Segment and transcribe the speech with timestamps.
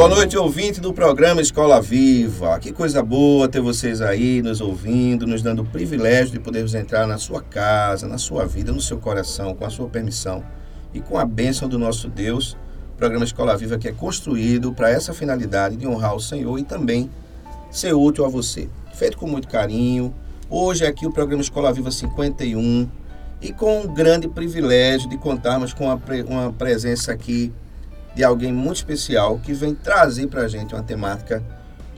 [0.00, 2.58] Boa noite, ouvinte do programa Escola Viva.
[2.58, 7.06] Que coisa boa ter vocês aí nos ouvindo, nos dando o privilégio de podermos entrar
[7.06, 10.42] na sua casa, na sua vida, no seu coração, com a sua permissão
[10.94, 12.56] e com a bênção do nosso Deus.
[12.94, 16.64] O programa Escola Viva que é construído para essa finalidade de honrar o Senhor e
[16.64, 17.10] também
[17.70, 18.70] ser útil a você.
[18.94, 20.14] Feito com muito carinho.
[20.48, 22.88] Hoje aqui o programa Escola Viva 51
[23.42, 27.52] e com um grande privilégio de contarmos com uma presença aqui
[28.14, 31.42] de alguém muito especial que vem trazer para a gente uma temática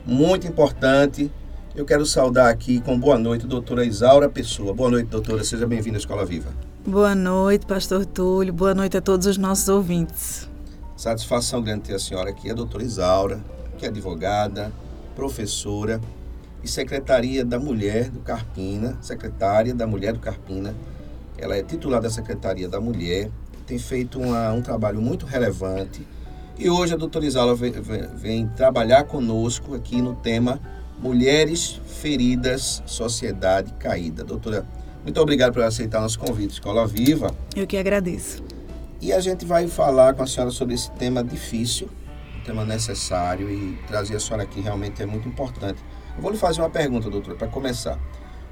[0.05, 1.31] muito importante.
[1.75, 4.75] Eu quero saudar aqui com boa noite, doutora Isaura Pessoa.
[4.75, 5.43] Boa noite, doutora.
[5.43, 6.51] Seja bem-vinda à Escola Viva.
[6.87, 8.53] Boa noite, pastor Túlio.
[8.53, 10.49] Boa noite a todos os nossos ouvintes.
[10.97, 13.41] Satisfação grande ter a senhora aqui, a doutora Isaura,
[13.79, 14.71] que é advogada,
[15.17, 16.01] professora
[16.63, 20.75] e secretaria da Mulher do Carpina, secretária da Mulher do Carpina.
[21.39, 23.31] Ela é titular da Secretaria da Mulher
[23.73, 26.07] tem feito uma, um trabalho muito relevante.
[26.59, 30.61] E hoje a doutora Isala vem, vem, vem, trabalhar conosco aqui no tema
[30.99, 34.23] Mulheres Feridas, Sociedade Caída.
[34.25, 34.67] Doutora,
[35.03, 37.35] muito obrigado por aceitar nosso convite, Escola Viva.
[37.57, 38.43] Eu que agradeço.
[39.01, 41.89] E a gente vai falar com a senhora sobre esse tema difícil,
[42.39, 45.83] um tema necessário e trazer a senhora aqui realmente é muito importante.
[46.15, 47.99] Eu vou lhe fazer uma pergunta, doutora, para começar.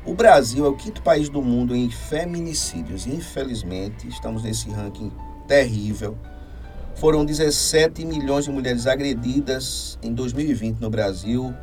[0.03, 3.06] O Brasil é o quinto país do mundo em feminicídios.
[3.06, 5.12] Infelizmente, estamos nesse ranking
[5.47, 6.16] terrível.
[6.94, 11.55] Foram 17 milhões de mulheres agredidas em 2020 no Brasil.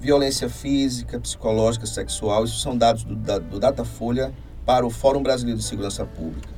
[0.00, 2.44] Violência física, psicológica, sexual.
[2.44, 4.32] Isso são dados do, do Datafolha
[4.64, 6.48] para o Fórum Brasileiro de Segurança Pública.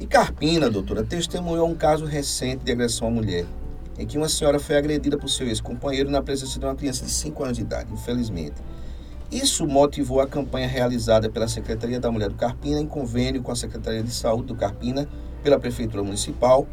[0.00, 3.46] E Carpina, doutora, testemunhou um caso recente de agressão à mulher,
[3.96, 7.10] em que uma senhora foi agredida por seu ex-companheiro na presença de uma criança de
[7.12, 8.56] 5 anos de idade, infelizmente.
[9.30, 13.56] Isso motivou a campanha realizada pela Secretaria da Mulher do Carpina, em convênio com a
[13.56, 15.08] Secretaria de Saúde do Carpina,
[15.42, 16.66] pela Prefeitura Municipal.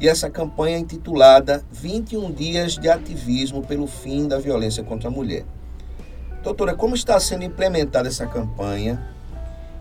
[0.00, 5.10] E essa campanha é intitulada 21 Dias de Ativismo pelo Fim da Violência contra a
[5.10, 5.44] Mulher.
[6.42, 9.04] Doutora, como está sendo implementada essa campanha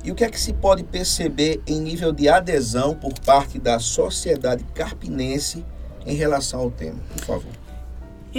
[0.04, 3.78] e o que é que se pode perceber em nível de adesão por parte da
[3.78, 5.64] sociedade carpinense
[6.04, 6.98] em relação ao tema?
[7.14, 7.67] Por favor.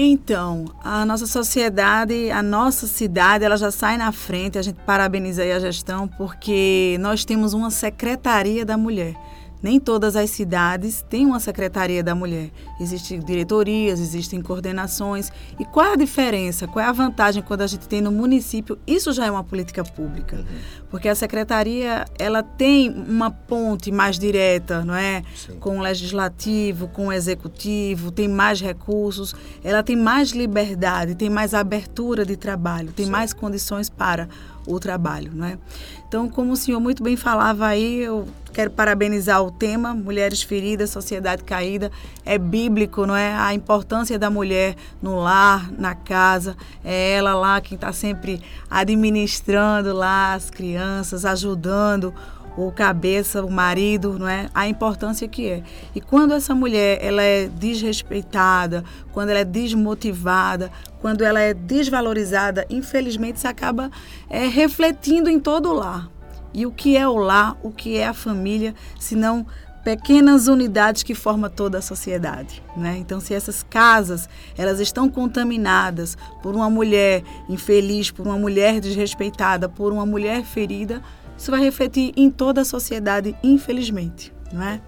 [0.01, 4.57] Então, a nossa sociedade, a nossa cidade, ela já sai na frente.
[4.57, 9.17] A gente parabeniza aí a gestão porque nós temos uma secretaria da mulher.
[9.63, 12.51] Nem todas as cidades têm uma secretaria da mulher.
[12.81, 15.33] Existem diretorias, existem coordenações.
[15.59, 16.69] E qual é a diferença?
[16.69, 18.79] Qual é a vantagem quando a gente tem no município?
[18.87, 20.37] Isso já é uma política pública.
[20.37, 20.45] Uhum.
[20.91, 25.23] Porque a secretaria, ela tem uma ponte mais direta, não é?
[25.35, 25.59] Sim.
[25.59, 31.53] Com o legislativo, com o executivo, tem mais recursos, ela tem mais liberdade, tem mais
[31.53, 33.13] abertura de trabalho, tem Sim.
[33.13, 34.29] mais condições para
[34.67, 35.59] o trabalho, não é?
[36.07, 38.27] Então, como o senhor muito bem falava aí, eu
[38.59, 41.93] quero parabenizar o tema Mulheres Feridas, Sociedade Caída.
[42.27, 43.33] É bíblico, não é?
[43.33, 46.57] A importância da mulher no lar, na casa.
[46.85, 52.13] É ela lá quem está sempre administrando lá as crianças, ajudando
[52.57, 54.51] o cabeça, o marido, não é?
[54.53, 55.63] A importância que é.
[55.95, 58.83] E quando essa mulher ela é desrespeitada,
[59.13, 60.69] quando ela é desmotivada,
[61.01, 63.89] quando ela é desvalorizada, infelizmente isso acaba
[64.29, 66.18] é, refletindo em todo o lar.
[66.59, 69.47] E o que é o lar, o que é a família, se não
[69.85, 72.97] pequenas unidades que formam toda a sociedade, né?
[72.99, 79.69] Então, se essas casas elas estão contaminadas por uma mulher infeliz, por uma mulher desrespeitada,
[79.69, 81.01] por uma mulher ferida,
[81.39, 84.81] isso vai refletir em toda a sociedade, infelizmente, não é?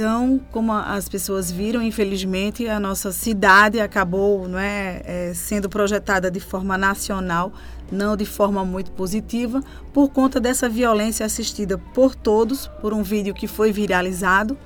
[0.00, 6.30] Então, como as pessoas viram, infelizmente, a nossa cidade acabou não é, é, sendo projetada
[6.30, 7.52] de forma nacional,
[7.92, 9.62] não de forma muito positiva,
[9.92, 14.56] por conta dessa violência assistida por todos, por um vídeo que foi viralizado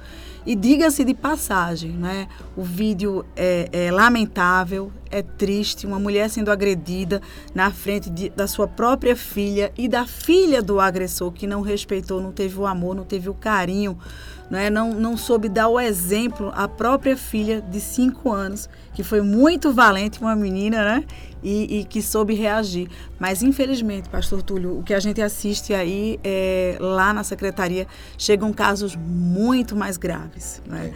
[0.47, 2.29] e diga-se de passagem, né?
[2.57, 7.21] o vídeo é, é, lamentável, é triste, uma mulher sendo agredida
[7.53, 12.21] na frente de, da sua própria filha e da filha do agressor que não respeitou,
[12.21, 13.99] não teve o amor, não teve o carinho
[14.57, 14.71] é?
[14.71, 19.73] não, não soube dar o exemplo à própria filha de cinco anos, que foi muito
[19.73, 21.05] valente, uma menina, né?
[21.43, 22.89] E, e, que soube reagir.
[23.19, 27.87] Mas, infelizmente, pastor Túlio, o que a gente assiste aí é, lá na secretaria
[28.17, 30.93] chegam casos muito mais graves, né?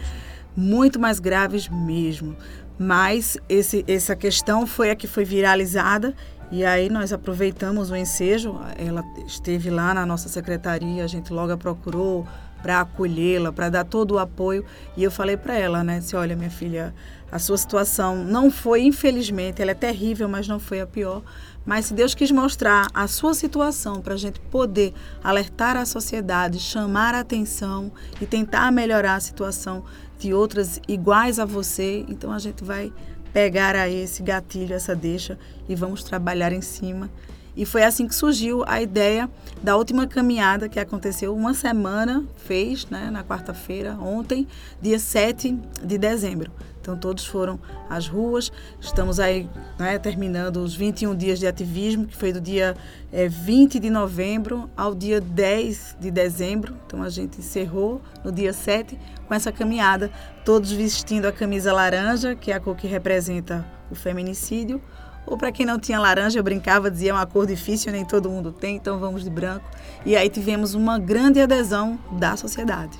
[0.57, 2.35] Muito mais graves mesmo.
[2.79, 6.15] Mas esse, essa questão foi a que foi viralizada
[6.51, 11.53] e aí nós aproveitamos o ensejo, ela esteve lá na nossa secretaria, a gente logo
[11.53, 12.27] a procurou
[12.63, 14.65] para acolhê-la, para dar todo o apoio.
[14.97, 16.95] E eu falei para ela, né, se olha, minha filha,
[17.31, 21.23] a sua situação não foi, infelizmente, ela é terrível, mas não foi a pior.
[21.65, 26.59] Mas se Deus quis mostrar a sua situação para a gente poder alertar a sociedade,
[26.59, 29.85] chamar a atenção e tentar melhorar a situação
[30.19, 32.91] de outras iguais a você, então a gente vai
[33.33, 35.39] pegar aí esse gatilho, essa deixa
[35.69, 37.11] e vamos trabalhar em cima.
[37.59, 39.29] E foi assim que surgiu a ideia
[39.61, 44.47] da última caminhada que aconteceu uma semana, fez, né, na quarta-feira, ontem,
[44.81, 46.53] dia 7 de dezembro.
[46.81, 47.59] Então todos foram
[47.91, 48.53] às ruas.
[48.81, 52.77] Estamos aí né, terminando os 21 dias de ativismo, que foi do dia
[53.13, 56.77] é, eh, 20 de novembro ao dia 10 de dezembro.
[56.87, 58.97] Então a gente encerrou no dia 7
[59.27, 60.13] com essa caminhada,
[60.45, 64.81] todos vestindo a camisa laranja, que é a cor que representa o feminicídio.
[65.31, 68.31] Ou para quem não tinha laranja, eu brincava, dizia é uma cor difícil, nem todo
[68.31, 69.65] mundo tem, então vamos de branco.
[70.07, 72.99] E aí tivemos uma grande adesão da sociedade.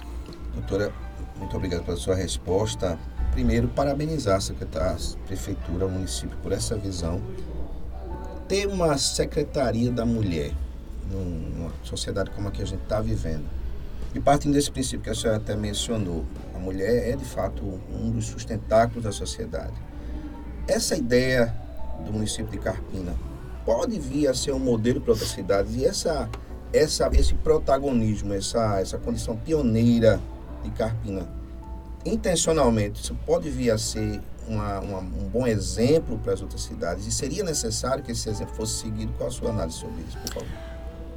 [0.53, 0.93] Doutora,
[1.39, 2.99] muito obrigado pela sua resposta
[3.33, 7.23] primeiro, parabenizar a Secretaria, a Prefeitura, o município por essa visão.
[8.47, 10.53] Ter uma Secretaria da Mulher
[11.11, 13.47] numa sociedade como a que a gente está vivendo.
[14.15, 18.11] E partindo desse princípio que a senhora até mencionou, a mulher é de fato um
[18.11, 19.75] dos sustentáculos da sociedade.
[20.67, 21.55] Essa ideia
[22.05, 23.15] do município de Carpina
[23.65, 26.29] pode vir a ser um modelo para outras cidades e essa,
[26.73, 30.21] essa, esse protagonismo, essa, essa condição pioneira
[30.65, 31.29] de Carpina
[32.05, 37.07] intencionalmente, isso pode vir a ser uma, uma, um bom exemplo para as outras cidades
[37.07, 39.13] e seria necessário que esse exemplo fosse seguido.
[39.19, 40.49] Qual a sua análise sobre isso, por favor?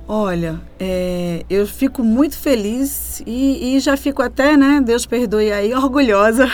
[0.08, 5.72] Olha, é, eu fico muito feliz e, e, já fico até, né, Deus perdoe aí,
[5.74, 6.48] orgulhosa,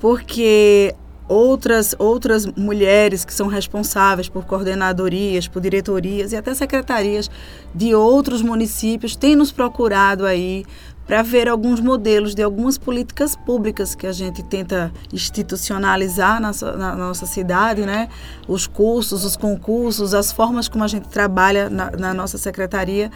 [0.00, 0.92] porque
[1.32, 7.30] outras, outras mulheres que são responsáveis por coordenadorias, por diretorias e até secretarias
[7.74, 10.64] de outros municípios têm nos procurado aí
[11.06, 16.94] para ver alguns modelos de algumas políticas públicas que a gente tenta institucionalizar na, na,
[16.94, 18.08] nossa cidade, né?
[18.46, 23.10] Os cursos, os concursos, as formas como a gente trabalha na, na nossa secretaria.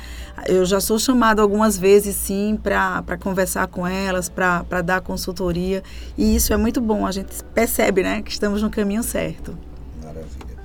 [0.47, 5.83] Eu já sou chamada algumas vezes, sim, para conversar com elas, para dar consultoria.
[6.19, 7.07] E isso é muito bom.
[7.07, 9.57] A gente percebe, né, que estamos no caminho certo.
[10.03, 10.57] Maravilha.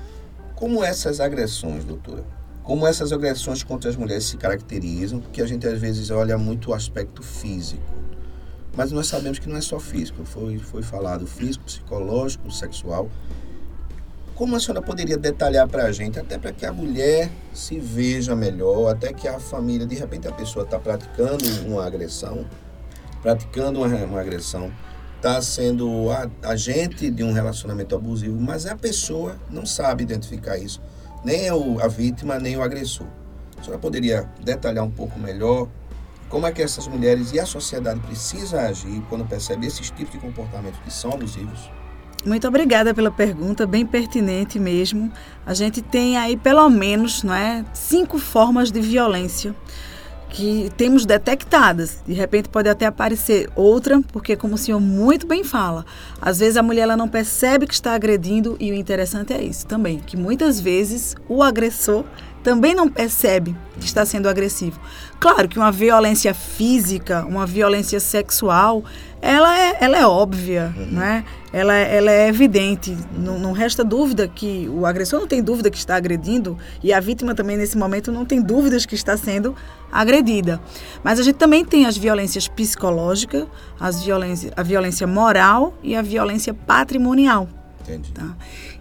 [0.55, 2.40] Como essas agressões, doutora?
[2.63, 6.71] Como essas agressões contra as mulheres se caracterizam, porque a gente às vezes olha muito
[6.71, 7.81] o aspecto físico.
[8.75, 13.09] Mas nós sabemos que não é só físico, foi, foi falado físico, psicológico, sexual.
[14.35, 18.35] Como a senhora poderia detalhar para a gente, até para que a mulher se veja
[18.35, 22.45] melhor, até que a família, de repente a pessoa está praticando uma agressão,
[23.21, 24.71] praticando uma, uma agressão,
[25.17, 26.07] está sendo
[26.41, 30.81] agente de um relacionamento abusivo, mas a pessoa não sabe identificar isso
[31.23, 33.07] nem a vítima, nem o agressor.
[33.59, 35.67] A senhora poderia detalhar um pouco melhor
[36.31, 40.17] como é que essas mulheres e a sociedade precisam agir quando percebe esses tipos de
[40.17, 41.69] comportamentos que são abusivos?
[42.25, 45.11] Muito obrigada pela pergunta, bem pertinente mesmo.
[45.45, 49.53] A gente tem aí pelo menos, não é, cinco formas de violência
[50.31, 51.97] que temos detectadas.
[52.07, 55.85] De repente pode até aparecer outra, porque como o senhor muito bem fala,
[56.19, 59.67] às vezes a mulher ela não percebe que está agredindo e o interessante é isso
[59.67, 62.05] também, que muitas vezes o agressor
[62.41, 64.79] também não percebe que está sendo agressivo.
[65.19, 68.83] Claro que uma violência física, uma violência sexual,
[69.21, 70.85] ela é, ela é óbvia, uhum.
[70.87, 71.23] né?
[71.53, 72.97] ela, ela é evidente.
[73.17, 76.99] Não, não, resta dúvida que o agressor não tem dúvida que está agredindo e a
[76.99, 79.55] vítima também, nesse momento, não tem dúvidas que está sendo
[79.91, 80.61] agredida.
[81.03, 83.45] Mas a gente também tem as violências psicológicas,
[83.79, 87.47] as violência, a violência moral e a violência patrimonial.
[87.81, 88.11] Entendi.
[88.13, 88.35] Tá?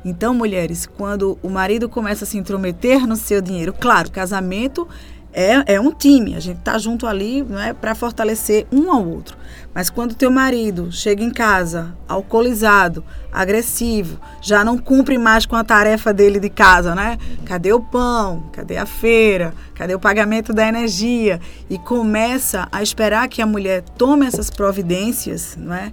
[0.04, 4.86] Então, mulheres, quando o marido começa a se intrometer no seu dinheiro, claro, casamento
[5.32, 9.36] é, é um time, a gente está junto ali é, para fortalecer um ao outro.
[9.72, 15.62] Mas quando teu marido chega em casa alcoolizado, agressivo, já não cumpre mais com a
[15.62, 17.16] tarefa dele de casa, né?
[17.44, 18.50] Cadê o pão?
[18.52, 19.54] Cadê a feira?
[19.74, 21.40] Cadê o pagamento da energia?
[21.68, 25.92] E começa a esperar que a mulher tome essas providências, não é?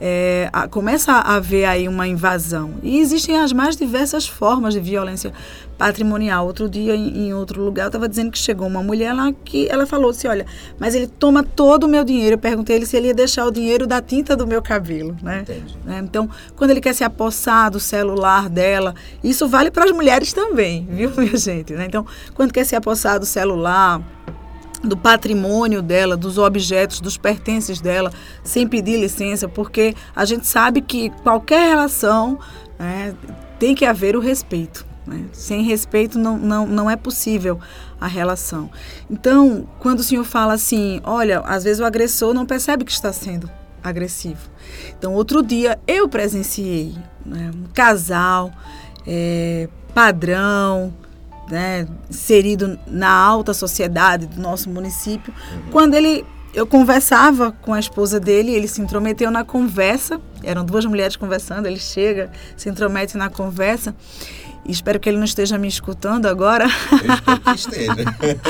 [0.00, 2.74] É, a, começa a haver aí uma invasão.
[2.82, 5.32] E existem as mais diversas formas de violência
[5.76, 6.46] patrimonial.
[6.46, 9.68] Outro dia, em, em outro lugar, eu estava dizendo que chegou uma mulher lá que
[9.68, 10.46] ela falou assim, olha,
[10.78, 12.34] mas ele toma todo o meu dinheiro.
[12.34, 15.44] Eu perguntei ele se ele ia deixar o dinheiro da tinta do meu cabelo, né?
[15.84, 16.00] né?
[16.02, 20.86] Então, quando ele quer se apossar do celular dela, isso vale para as mulheres também,
[20.90, 21.72] viu, minha gente?
[21.74, 21.86] Né?
[21.86, 24.02] Então, quando quer se apossar do celular,
[24.82, 30.80] do patrimônio dela, dos objetos, dos pertences dela, sem pedir licença, porque a gente sabe
[30.80, 32.38] que qualquer relação
[32.78, 33.14] né,
[33.58, 34.86] tem que haver o respeito.
[35.06, 35.26] Né?
[35.32, 37.58] Sem respeito não, não, não é possível
[38.00, 38.70] a relação.
[39.10, 43.12] Então, quando o senhor fala assim, olha, às vezes o agressor não percebe que está
[43.12, 43.50] sendo
[43.82, 44.48] agressivo.
[44.98, 46.94] Então, outro dia eu presenciei
[47.24, 48.50] né, um casal
[49.06, 50.94] é, padrão,
[51.50, 55.32] né, inserido na alta sociedade do nosso município.
[55.52, 55.70] Uhum.
[55.70, 60.20] Quando ele eu conversava com a esposa dele, ele se intrometeu na conversa.
[60.42, 63.94] Eram duas mulheres conversando, ele chega, se intromete na conversa.
[64.66, 66.64] E espero que ele não esteja me escutando agora.
[66.64, 67.94] Eu espero que esteja.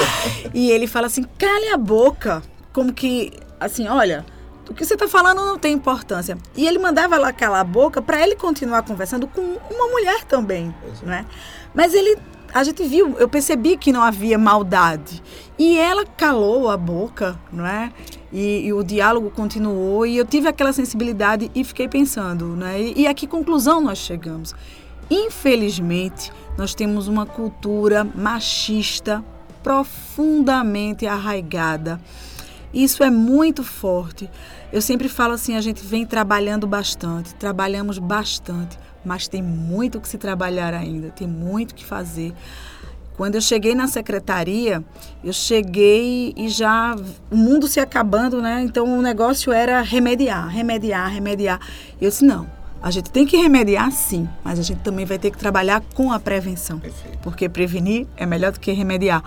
[0.54, 2.42] e ele fala assim: cale a boca.
[2.72, 4.24] Como que, assim, olha,
[4.68, 6.38] o que você está falando não tem importância.
[6.56, 10.74] E ele mandava ela calar a boca para ele continuar conversando com uma mulher também,
[11.02, 11.26] né?
[11.74, 12.16] Mas ele
[12.52, 15.22] a gente viu, eu percebi que não havia maldade.
[15.58, 17.92] E ela calou a boca, não é?
[18.32, 22.80] E, e, o diálogo continuou e eu tive aquela sensibilidade e fiquei pensando, né?
[22.80, 24.54] E, e a que conclusão nós chegamos?
[25.10, 29.24] Infelizmente, nós temos uma cultura machista
[29.62, 32.00] profundamente arraigada.
[32.72, 34.30] Isso é muito forte.
[34.72, 40.08] Eu sempre falo assim, a gente vem trabalhando bastante, trabalhamos bastante mas tem muito que
[40.08, 42.32] se trabalhar ainda, tem muito que fazer.
[43.16, 44.82] Quando eu cheguei na secretaria,
[45.22, 46.96] eu cheguei e já
[47.30, 48.62] o mundo se acabando, né?
[48.62, 51.60] Então o negócio era remediar, remediar, remediar.
[52.00, 52.46] Eu disse: não,
[52.82, 56.10] a gente tem que remediar sim, mas a gente também vai ter que trabalhar com
[56.10, 56.78] a prevenção.
[56.78, 57.18] Perfeito.
[57.18, 59.22] Porque prevenir é melhor do que remediar.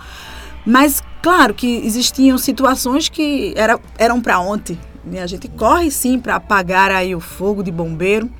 [0.66, 4.78] Mas, claro que existiam situações que era, eram para ontem.
[5.04, 5.22] Né?
[5.22, 8.30] A gente corre sim para apagar aí o fogo de bombeiro,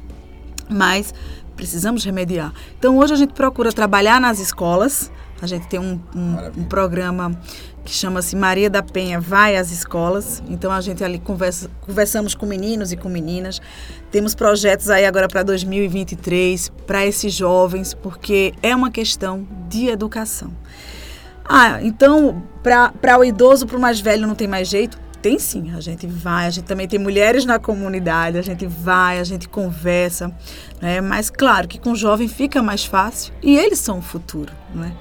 [0.69, 1.13] mas
[1.57, 2.53] precisamos remediar.
[2.79, 5.11] Então, hoje a gente procura trabalhar nas escolas.
[5.41, 7.39] A gente tem um, um, um programa
[7.85, 10.43] que chama-se Maria da Penha Vai às Escolas.
[10.49, 13.61] Então, a gente ali conversa, conversamos com meninos e com meninas.
[14.11, 20.51] Temos projetos aí agora para 2023, para esses jovens, porque é uma questão de educação.
[21.45, 24.99] Ah, então, para o idoso, para o mais velho, não tem mais jeito?
[25.25, 29.19] Tem sim, a gente vai, a gente também tem mulheres na comunidade, a gente vai,
[29.19, 30.31] a gente conversa,
[30.83, 31.01] né?
[31.01, 34.53] mas claro que com o jovem fica mais fácil e eles são o futuro.
[34.75, 34.95] Né?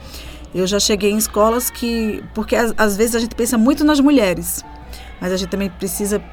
[0.56, 4.00] Eu já cheguei em escolas que, porque às, às vezes a gente pensa muito nas
[4.00, 4.64] mulheres,
[5.20, 6.24] mas a gente também precisa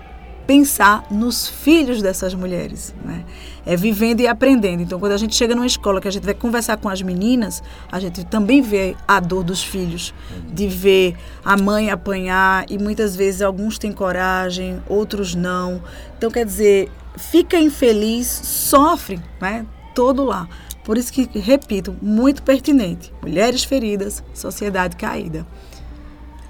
[0.50, 3.24] pensar nos filhos dessas mulheres, né?
[3.64, 4.82] É vivendo e aprendendo.
[4.82, 7.62] Então, quando a gente chega numa escola que a gente vai conversar com as meninas,
[7.92, 10.12] a gente também vê a dor dos filhos,
[10.52, 15.80] de ver a mãe apanhar e muitas vezes alguns têm coragem, outros não.
[16.18, 19.64] Então, quer dizer, fica infeliz, sofre, né?
[19.94, 20.48] Todo lá.
[20.82, 23.14] Por isso que, repito, muito pertinente.
[23.22, 25.46] Mulheres feridas, sociedade caída.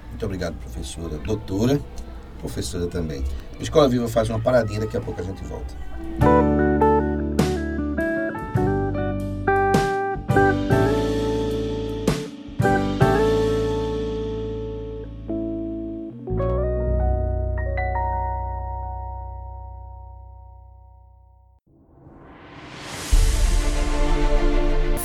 [0.09, 1.19] Muito obrigado, professora.
[1.19, 1.79] Doutora,
[2.41, 3.23] professora também.
[3.61, 5.75] Escola Viva faz uma paradinha, daqui a pouco a gente volta.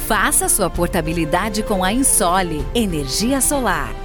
[0.08, 4.05] Faça sua portabilidade com a Insole Energia Solar.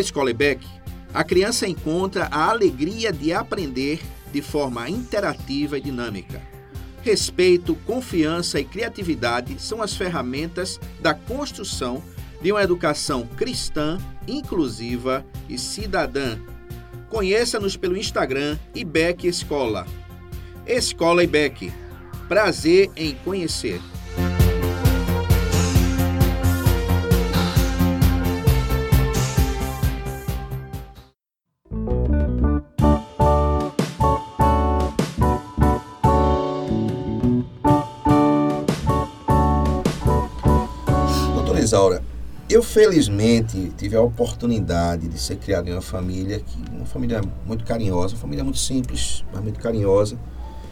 [0.00, 0.66] Na escola EBEC,
[1.12, 4.00] a criança encontra a alegria de aprender
[4.32, 6.40] de forma interativa e dinâmica.
[7.02, 12.02] Respeito, confiança e criatividade são as ferramentas da construção
[12.40, 16.38] de uma educação cristã, inclusiva e cidadã.
[17.10, 19.86] Conheça-nos pelo Instagram IBEC Escola.
[20.66, 21.70] Escola IBEC.
[22.26, 23.82] Prazer em conhecer.
[41.70, 42.02] Isaura,
[42.48, 47.64] eu felizmente tive a oportunidade de ser criado em uma família que uma família muito
[47.64, 50.18] carinhosa, uma família muito simples, mas muito carinhosa,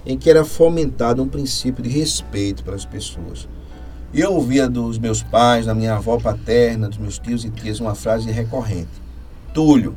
[0.04, 3.48] em que era fomentado um princípio de respeito pelas pessoas.
[4.12, 7.78] E eu ouvia dos meus pais, da minha avó paterna, dos meus tios e tias,
[7.78, 8.90] uma frase recorrente:
[9.54, 9.96] Túlio,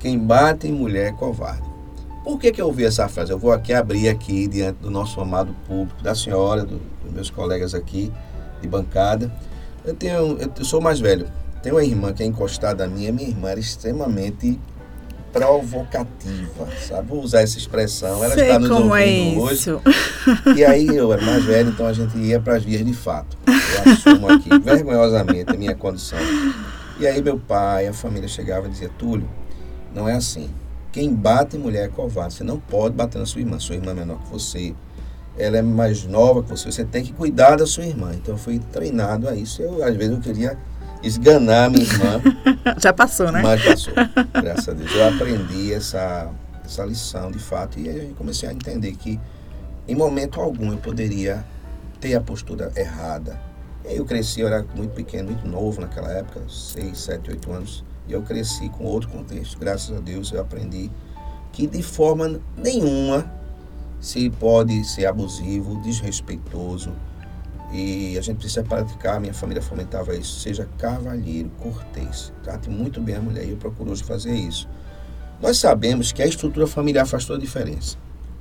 [0.00, 1.70] quem bate em mulher é covarde.
[2.24, 3.30] Por que, que eu ouvi essa frase?
[3.30, 7.30] Eu vou aqui abrir aqui diante do nosso amado público, da senhora, do, dos meus
[7.30, 8.12] colegas aqui
[8.60, 9.30] de bancada
[9.84, 11.26] eu tenho, eu sou mais velho.
[11.62, 13.10] Tenho uma irmã que é encostada a mim.
[13.12, 14.58] Minha irmã era extremamente
[15.32, 17.08] provocativa, sabe?
[17.08, 18.22] Vou usar essa expressão.
[18.22, 19.80] Ela Sei está nos como é ouvindo isso.
[19.84, 20.58] hoje.
[20.58, 23.36] E aí eu era mais velho, então a gente ia para as vias de fato.
[23.46, 26.18] Eu assumo aqui, vergonhosamente, a minha condição.
[26.98, 29.28] E aí meu pai, a família chegava e dizia, Túlio,
[29.94, 30.50] não é assim.
[30.92, 32.34] Quem bate em mulher é covarde.
[32.34, 33.58] Você não pode bater na sua irmã.
[33.58, 34.74] Sua irmã é menor que você
[35.36, 38.12] ela é mais nova que você, você tem que cuidar da sua irmã.
[38.14, 39.62] Então eu fui treinado a isso.
[39.62, 40.58] Eu, às vezes eu queria
[41.02, 42.20] esganar minha irmã.
[42.78, 43.42] Já passou, né?
[43.42, 43.94] Mas passou,
[44.32, 44.94] graças a Deus.
[44.94, 46.30] Eu aprendi essa,
[46.64, 49.18] essa lição de fato e aí eu comecei a entender que
[49.88, 51.44] em momento algum eu poderia
[52.00, 53.40] ter a postura errada.
[53.84, 57.52] E aí eu cresci, eu era muito pequeno, muito novo naquela época, 6, 7, 8
[57.52, 57.84] anos.
[58.06, 59.58] E eu cresci com outro contexto.
[59.58, 60.90] Graças a Deus eu aprendi
[61.52, 63.30] que de forma nenhuma
[64.02, 66.92] se pode ser abusivo, desrespeitoso.
[67.72, 72.32] E a gente precisa praticar, minha família fomentava isso, seja cavalheiro, cortês.
[72.42, 74.68] Trate muito bem a mulher e eu procuro hoje fazer isso.
[75.40, 77.96] Nós sabemos que a estrutura familiar faz toda a diferença.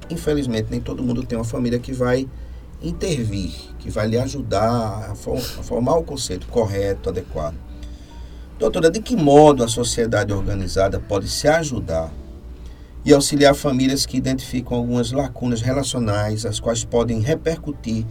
[0.10, 2.28] Infelizmente, nem todo mundo tem uma família que vai
[2.82, 7.56] intervir, que vai lhe ajudar a, formar o conceito correto, adequado.
[8.58, 12.12] Doutora, de que modo a sociedade organizada pode se ajudar
[13.04, 18.06] e auxiliar famílias que identificam algumas lacunas relacionais, as quais podem repercutir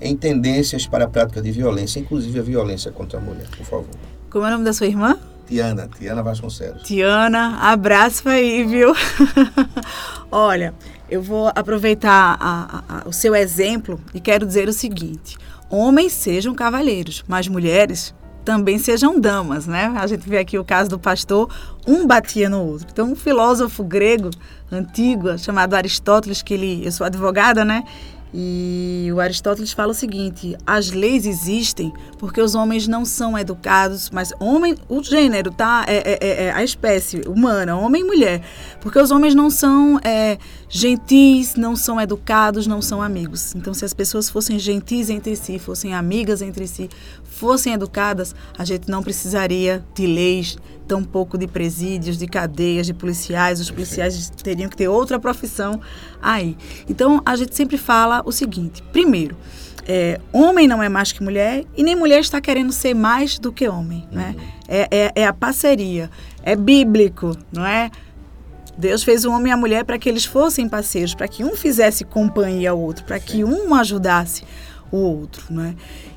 [0.00, 3.94] em tendências para a prática de violência, inclusive a violência contra a mulher, por favor.
[4.28, 5.18] Como é o nome da sua irmã?
[5.46, 6.82] Tiana, Tiana Vasconcelos.
[6.82, 8.92] Tiana, abraço aí, viu?
[10.30, 10.74] Olha,
[11.08, 15.36] eu vou aproveitar a, a, o seu exemplo e quero dizer o seguinte:
[15.70, 18.14] homens sejam cavalheiros, mas mulheres
[18.44, 19.92] também sejam damas, né?
[19.96, 21.48] A gente vê aqui o caso do pastor,
[21.86, 22.86] um batia no outro.
[22.92, 24.30] Então, um filósofo grego
[24.70, 27.84] antigo chamado Aristóteles, que ele, eu sou advogada, né?
[28.36, 34.10] E o Aristóteles fala o seguinte: as leis existem porque os homens não são educados,
[34.10, 35.84] mas homem, o gênero, tá?
[35.86, 38.42] É, é, é, é a espécie humana, homem e mulher.
[38.80, 40.36] Porque os homens não são é,
[40.68, 43.54] gentis, não são educados, não são amigos.
[43.54, 46.90] Então, se as pessoas fossem gentis entre si, fossem amigas entre si,
[47.34, 53.60] fossem educadas, a gente não precisaria de leis, tampouco de presídios, de cadeias, de policiais.
[53.60, 55.80] Os policiais teriam que ter outra profissão
[56.22, 56.56] aí.
[56.88, 59.36] Então, a gente sempre fala o seguinte: primeiro,
[59.86, 63.52] é, homem não é mais que mulher e nem mulher está querendo ser mais do
[63.52, 64.06] que homem.
[64.10, 64.34] Né?
[64.68, 66.10] É, é, é a parceria,
[66.42, 67.90] é bíblico, não é?
[68.76, 71.54] Deus fez o homem e a mulher para que eles fossem parceiros, para que um
[71.54, 74.42] fizesse companhia ao outro, para que um ajudasse
[74.90, 75.74] o outro, né?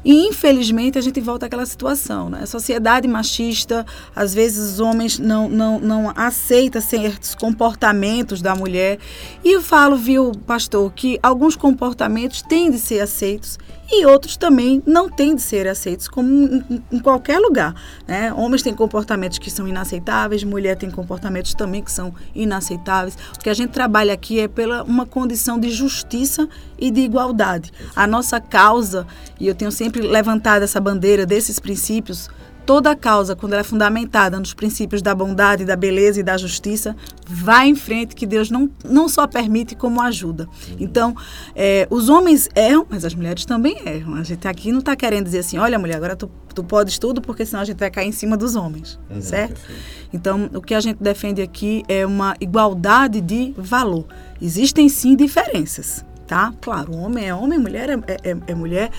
[0.07, 2.39] E infelizmente a gente volta àquela situação, né?
[2.43, 8.99] A sociedade machista, às vezes os homens não não não aceita certos comportamentos da mulher.
[9.43, 14.83] E eu falo, viu, pastor, que alguns comportamentos têm de ser aceitos e outros também
[14.85, 17.73] não têm de ser aceitos, como em, em, qualquer lugar.
[18.07, 18.33] Né?
[18.33, 23.17] Homens têm comportamentos que são inaceitáveis, mulher tem comportamentos também que são inaceitáveis.
[23.35, 26.47] O que a gente trabalha aqui é pela uma condição de justiça
[26.77, 27.71] e de igualdade.
[27.95, 29.07] A nossa causa,
[29.39, 32.29] e eu tenho sempre levantado essa bandeira desses princípios,
[32.67, 36.93] toda causa, quando ela é fundamentada nos princípios da bondade, da beleza e da justiça,
[37.25, 40.49] vai em frente, que Deus não, não só permite, como ajuda.
[40.77, 41.15] Então,
[41.55, 44.15] é, os homens erram, mas as mulheres também erram.
[44.15, 47.21] A gente aqui não está querendo dizer assim, olha, mulher, agora tu, tu podes tudo,
[47.21, 49.61] porque senão a gente vai cair em cima dos homens, uhum, certo?
[49.61, 49.81] Perfeito.
[50.11, 54.05] Então, o que a gente defende aqui é uma igualdade de valor.
[54.41, 56.53] Existem sim diferenças, tá?
[56.61, 58.91] Claro, homem é homem, mulher é, é, é, é mulher,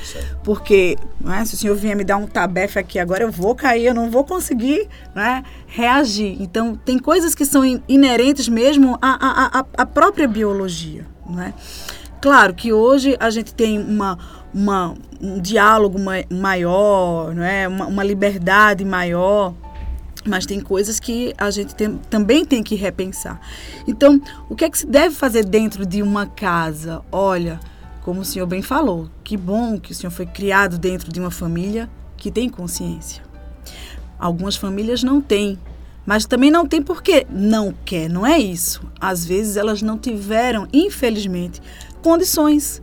[0.42, 3.86] porque é, se o senhor vier me dar um tabefe aqui agora, eu vou cair,
[3.86, 6.40] eu não vou conseguir né, reagir.
[6.40, 11.52] Então, tem coisas que são inerentes mesmo à, à, à própria biologia, não é?
[12.20, 14.18] Claro que hoje a gente tem uma,
[14.52, 15.98] uma, um diálogo
[16.30, 17.68] maior, não é?
[17.68, 19.54] uma, uma liberdade maior,
[20.28, 23.40] mas tem coisas que a gente tem, também tem que repensar.
[23.86, 27.02] Então, o que é que se deve fazer dentro de uma casa?
[27.10, 27.58] Olha,
[28.02, 31.30] como o senhor bem falou, que bom que o senhor foi criado dentro de uma
[31.30, 33.22] família que tem consciência.
[34.18, 35.58] Algumas famílias não têm,
[36.04, 38.80] mas também não tem porque não quer, não é isso.
[38.98, 41.60] Às vezes elas não tiveram, infelizmente,
[41.98, 42.80] condições.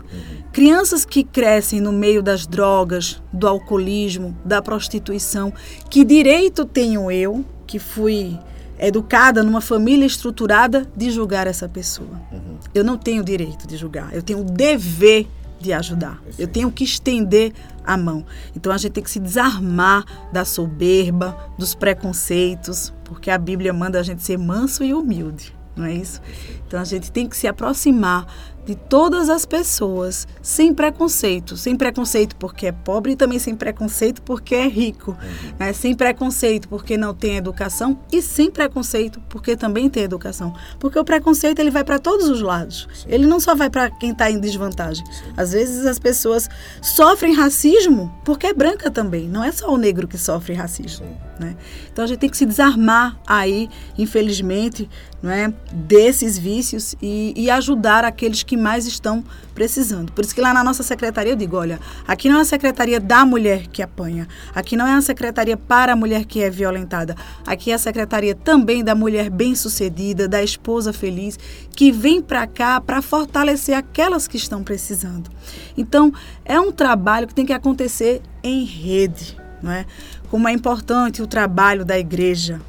[0.52, 5.52] Crianças que crescem no meio das drogas, do alcoolismo, da prostituição,
[5.90, 8.40] que direito tenho eu, que fui
[8.80, 12.22] educada numa família estruturada, de julgar essa pessoa?
[12.32, 12.58] Uhum.
[12.74, 15.28] Eu não tenho direito de julgar, eu tenho o dever
[15.60, 16.22] de ajudar.
[16.22, 16.42] Perfeito.
[16.42, 18.26] Eu tenho que estender a mão.
[18.56, 24.00] Então a gente tem que se desarmar da soberba, dos preconceitos, porque a Bíblia manda
[24.00, 26.22] a gente ser manso e humilde, não é isso?
[26.68, 28.28] Então a gente tem que se aproximar
[28.66, 31.56] de todas as pessoas, sem preconceito.
[31.56, 35.12] Sem preconceito porque é pobre e também sem preconceito porque é rico.
[35.12, 35.54] Uhum.
[35.60, 35.72] Né?
[35.72, 40.54] Sem preconceito porque não tem educação e sem preconceito porque também tem educação.
[40.80, 42.88] Porque o preconceito ele vai para todos os lados.
[42.94, 43.08] Sim.
[43.08, 45.06] Ele não só vai para quem está em desvantagem.
[45.06, 45.34] Sim.
[45.38, 46.50] Às vezes as pessoas
[46.82, 49.30] sofrem racismo porque é branca também.
[49.30, 51.06] Não é só o negro que sofre racismo.
[51.40, 51.56] Né?
[51.92, 54.90] Então a gente tem que se desarmar aí, infelizmente,
[55.24, 60.12] é, desses vícios e, e, ajudar aqueles que mais estão precisando.
[60.12, 63.00] Por isso que lá na nossa secretaria eu digo, olha, aqui não é a secretaria
[63.00, 67.16] da mulher que apanha, aqui não é a secretaria para a mulher que é violentada,
[67.46, 71.38] aqui é a secretaria também da mulher bem-sucedida, da esposa feliz,
[71.76, 75.30] que vem para cá para fortalecer aquelas que estão precisando.
[75.78, 76.12] Então,
[76.44, 79.86] é um trabalho que tem que acontecer em rede, não é?
[80.30, 82.62] Como é importante o trabalho da igreja,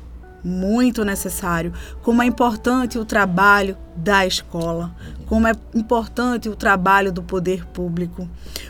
[0.44, 1.72] muito necessário,
[2.03, 4.94] como é importante o trabalho da escola,
[5.27, 8.29] como é importante o trabalho do poder público,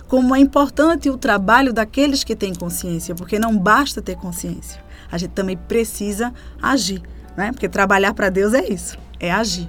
[0.09, 5.19] como é importante o trabalho daqueles que têm consciência, porque não basta ter consciência, a
[5.19, 7.03] gente também precisa agir,
[7.37, 7.53] né?
[7.53, 9.69] Porque trabalhar para Deus é isso, é agir.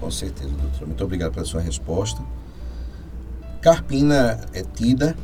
[0.00, 0.86] Com certeza, doutora.
[0.86, 2.20] Muito obrigado pela sua resposta.
[3.62, 5.16] Carpina é tida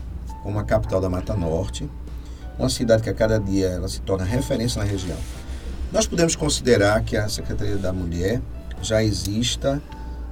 [0.43, 1.89] como a capital da Mata Norte,
[2.59, 5.19] uma cidade que a cada dia ela se torna referência na região.
[5.93, 8.41] Nós podemos considerar que a Secretaria da Mulher
[8.81, 9.83] já exista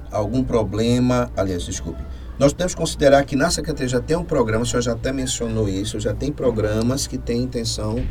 [0.09, 2.01] algum problema, aliás, desculpe,
[2.39, 5.67] nós podemos considerar que na Secretaria já tem um programa, o senhor já até mencionou
[5.67, 8.01] isso, já tem programas que têm intenção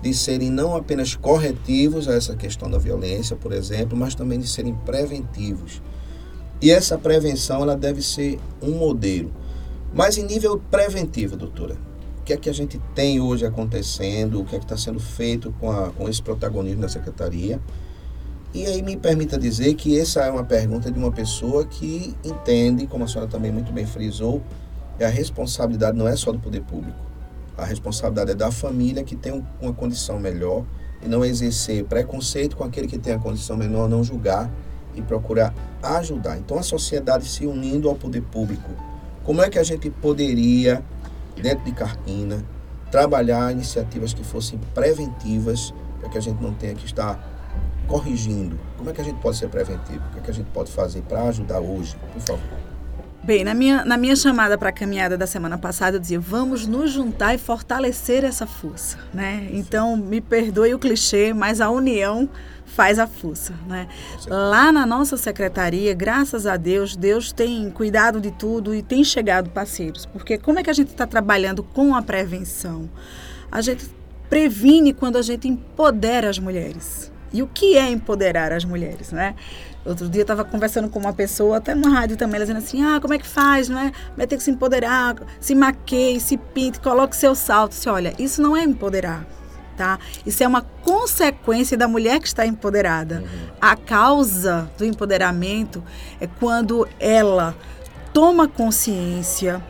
[0.00, 4.48] de serem não apenas corretivos a essa questão da violência, por exemplo, mas também de
[4.48, 5.82] serem preventivos.
[6.62, 9.30] E essa prevenção ela deve ser um modelo.
[9.92, 11.76] Mas em nível preventivo, doutora,
[12.26, 15.54] que é que a gente tem hoje acontecendo, o que é que está sendo feito
[15.60, 17.60] com, a, com esse protagonismo da secretaria.
[18.52, 22.88] E aí me permita dizer que essa é uma pergunta de uma pessoa que entende,
[22.88, 24.42] como a senhora também muito bem frisou,
[24.98, 26.98] é a responsabilidade não é só do poder público.
[27.56, 30.64] A responsabilidade é da família que tem uma condição melhor
[31.00, 34.50] e não exercer preconceito com aquele que tem a condição menor, não julgar
[34.96, 36.36] e procurar ajudar.
[36.38, 38.70] Então a sociedade se unindo ao poder público.
[39.22, 40.82] Como é que a gente poderia
[41.42, 42.44] dentro de Carpina,
[42.90, 47.18] trabalhar iniciativas que fossem preventivas, para que a gente não tenha que estar
[47.86, 48.58] corrigindo.
[48.76, 50.02] Como é que a gente pode ser preventivo?
[50.08, 51.96] O que, é que a gente pode fazer para ajudar hoje?
[52.12, 52.66] Por favor.
[53.22, 56.66] Bem, na minha, na minha chamada para a caminhada da semana passada, eu dizia: vamos
[56.66, 58.98] nos juntar e fortalecer essa força.
[59.12, 59.48] Né?
[59.52, 62.28] Então, me perdoe o clichê, mas a união
[62.66, 63.88] faz a força, né?
[64.28, 69.48] Lá na nossa secretaria, graças a Deus, Deus tem cuidado de tudo e tem chegado
[69.50, 70.04] parceiros.
[70.04, 72.90] Porque como é que a gente está trabalhando com a prevenção?
[73.50, 73.88] A gente
[74.28, 77.10] previne quando a gente empodera as mulheres.
[77.32, 79.34] E o que é empoderar as mulheres, né?
[79.84, 82.82] Outro dia eu estava conversando com uma pessoa, até numa rádio também, ela dizendo assim,
[82.82, 83.92] ah, como é que faz, não é?
[84.16, 87.72] Vai ter que se empoderar, se maqueie, se pinte, coloque seu salto.
[87.72, 89.24] Se olha, isso não é empoderar
[89.76, 89.98] tá?
[90.24, 93.20] Isso é uma consequência da mulher que está empoderada.
[93.20, 93.48] Uhum.
[93.60, 95.82] A causa do empoderamento
[96.20, 97.54] é quando ela
[98.12, 99.62] toma consciência,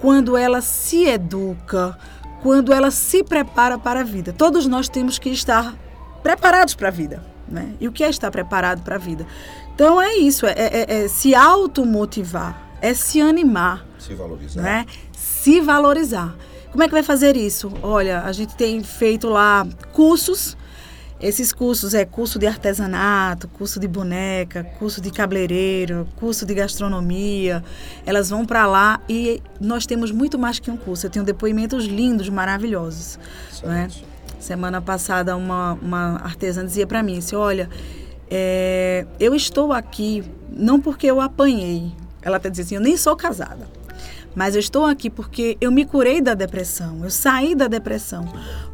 [0.00, 1.98] quando ela se educa,
[2.42, 4.32] quando ela se prepara para a vida.
[4.32, 5.74] Todos nós temos que estar
[6.22, 7.24] preparados para a vida.
[7.48, 7.74] Né?
[7.80, 9.26] E o que é estar preparado para a vida?
[9.74, 13.84] Então é isso, é, é, é se automotivar, é se animar.
[13.98, 14.62] Se valorizar.
[14.62, 14.86] Né?
[15.12, 16.36] Se valorizar.
[16.74, 17.72] Como é que vai fazer isso?
[17.84, 20.56] Olha, a gente tem feito lá cursos.
[21.20, 27.62] Esses cursos é curso de artesanato, curso de boneca, curso de cabeleireiro, curso de gastronomia.
[28.04, 31.06] Elas vão para lá e nós temos muito mais que um curso.
[31.06, 33.20] Eu tenho depoimentos lindos, maravilhosos.
[33.62, 33.88] Né?
[34.40, 37.70] Semana passada uma, uma artesã dizia para mim, assim, olha,
[38.28, 41.92] é, eu estou aqui não porque eu apanhei.
[42.20, 43.83] Ela até dizia assim, eu nem sou casada.
[44.34, 48.26] Mas eu estou aqui porque eu me curei da depressão, eu saí da depressão.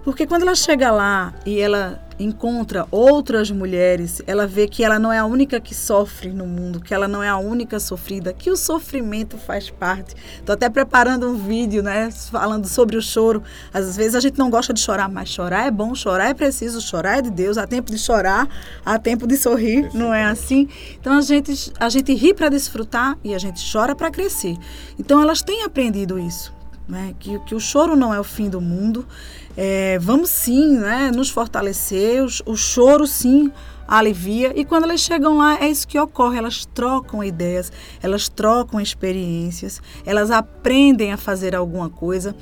[0.05, 5.13] Porque quando ela chega lá e ela encontra outras mulheres, ela vê que ela não
[5.13, 8.51] é a única que sofre no mundo, que ela não é a única sofrida, que
[8.51, 10.15] o sofrimento faz parte.
[10.39, 13.43] Estou até preparando um vídeo, né, falando sobre o choro.
[13.73, 16.81] Às vezes a gente não gosta de chorar, mas chorar é bom, chorar é preciso,
[16.81, 17.57] chorar é de Deus.
[17.57, 18.49] Há tempo de chorar,
[18.85, 20.69] há tempo de sorrir, não é assim?
[21.01, 24.57] Então a gente, a gente ri para desfrutar e a gente chora para crescer.
[24.99, 26.60] Então elas têm aprendido isso.
[26.91, 27.15] Né?
[27.21, 29.07] Que, que o choro não é o fim do mundo,
[29.57, 33.53] é, vamos sim né, nos fortalecer, o, o choro sim
[33.91, 34.53] alivia.
[34.55, 36.39] E quando elas chegam lá, é isso que ocorre.
[36.39, 42.35] Elas trocam ideias, elas trocam experiências, elas aprendem a fazer alguma coisa.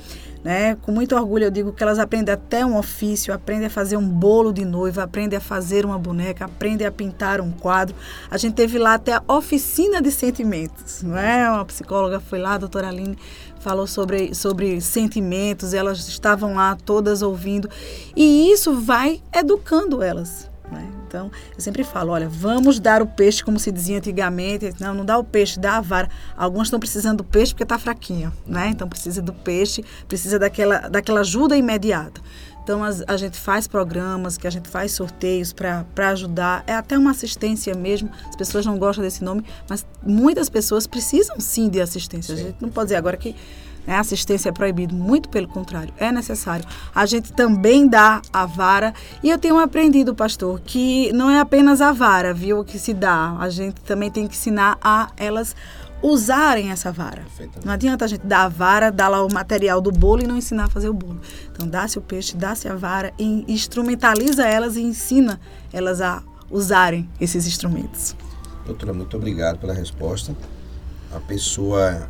[0.43, 0.75] Né?
[0.75, 4.07] Com muito orgulho eu digo que elas aprendem até um ofício, aprendem a fazer um
[4.07, 7.93] bolo de noiva, aprendem a fazer uma boneca, aprendem a pintar um quadro.
[8.31, 11.49] A gente teve lá até a oficina de sentimentos, não é?
[11.49, 13.17] Uma psicóloga foi lá, a doutora Aline,
[13.59, 17.69] falou sobre, sobre sentimentos, elas estavam lá todas ouvindo.
[18.15, 20.49] E isso vai educando elas.
[20.71, 20.98] Né?
[21.09, 24.75] Então, eu sempre falo, olha, vamos dar o peixe, como se dizia antigamente.
[24.79, 26.07] Não, não dá o peixe, dá a vara.
[26.37, 28.67] Alguns estão precisando do peixe porque está fraquinho, né?
[28.69, 32.21] Então, precisa do peixe, precisa daquela, daquela ajuda imediata.
[32.63, 36.63] Então, a, a gente faz programas, que a gente faz sorteios para ajudar.
[36.67, 38.11] É até uma assistência mesmo.
[38.29, 42.35] As pessoas não gostam desse nome, mas muitas pessoas precisam sim de assistência.
[42.35, 42.41] Sim.
[42.41, 43.35] A gente não pode dizer agora que
[43.89, 46.63] né, assistência é proibido, muito pelo contrário, é necessário.
[46.93, 48.93] A gente também dá a vara.
[49.23, 53.35] E eu tenho aprendido, pastor, que não é apenas a vara, viu, que se dá.
[53.39, 55.55] A gente também tem que ensinar a elas
[56.03, 57.25] usarem essa vara.
[57.65, 60.37] Não adianta a gente dar a vara, dar lá o material do bolo e não
[60.37, 61.19] ensinar a fazer o bolo.
[61.51, 65.41] Então, dá-se o peixe, dá-se a vara, e instrumentaliza elas e ensina
[65.73, 66.21] elas a
[66.51, 68.15] usarem esses instrumentos.
[68.67, 70.35] Doutora, muito obrigado pela resposta.
[71.11, 72.07] A pessoa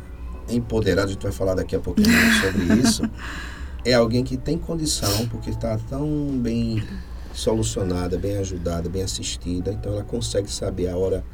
[0.56, 2.08] empoderada, a gente vai falar daqui a pouquinho
[2.40, 3.02] sobre isso,
[3.84, 6.06] é alguém que tem condição, porque está tão
[6.38, 6.82] bem
[7.32, 11.24] solucionada, bem ajudada, bem assistida, então ela consegue saber a hora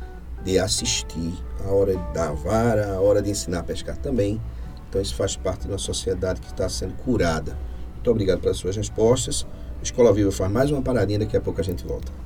[0.45, 4.41] de assistir, a hora da vara, a hora de ensinar a pescar também.
[4.89, 7.59] Então isso faz parte de uma sociedade que está sendo curada.
[7.95, 9.45] Muito obrigado pelas suas respostas.
[9.83, 12.26] Escola Viva faz mais uma paradinha, daqui a pouco a gente volta.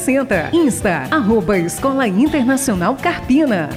[0.00, 0.50] 60.
[0.54, 3.68] Insta, arroba Escola Internacional Carpina.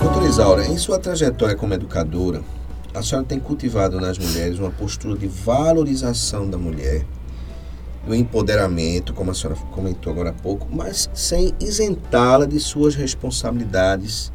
[0.00, 2.42] Doutora Isaura, em sua trajetória como educadora,
[2.94, 7.04] a senhora tem cultivado nas mulheres uma postura de valorização da mulher,
[8.06, 14.32] do empoderamento, como a senhora comentou agora há pouco, mas sem isentá-la de suas responsabilidades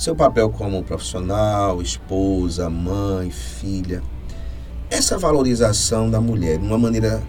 [0.00, 4.02] seu papel como profissional, esposa, mãe, filha.
[4.88, 7.22] Essa valorização da mulher de uma maneira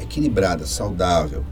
[0.00, 1.44] equilibrada, saudável,